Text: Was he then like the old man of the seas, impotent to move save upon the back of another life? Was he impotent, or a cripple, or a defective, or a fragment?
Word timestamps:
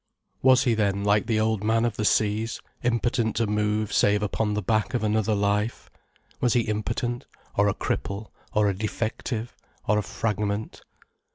Was 0.41 0.63
he 0.63 0.73
then 0.73 1.03
like 1.03 1.27
the 1.27 1.39
old 1.39 1.63
man 1.63 1.85
of 1.85 1.95
the 1.95 2.05
seas, 2.05 2.59
impotent 2.81 3.35
to 3.35 3.45
move 3.45 3.93
save 3.93 4.23
upon 4.23 4.55
the 4.55 4.61
back 4.63 4.95
of 4.95 5.03
another 5.03 5.35
life? 5.35 5.91
Was 6.39 6.53
he 6.53 6.61
impotent, 6.61 7.27
or 7.55 7.67
a 7.67 7.75
cripple, 7.75 8.31
or 8.51 8.67
a 8.67 8.73
defective, 8.73 9.55
or 9.85 9.99
a 9.99 10.01
fragment? 10.01 10.81